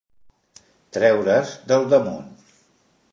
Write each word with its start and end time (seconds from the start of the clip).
Treure's 0.97 1.53
del 1.73 1.85
damunt. 1.93 2.33